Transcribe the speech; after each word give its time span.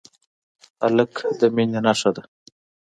هلک 0.81 1.13
د 1.39 1.41
مینې 1.55 1.79
نښه 1.85 2.09
ده. 2.15 2.23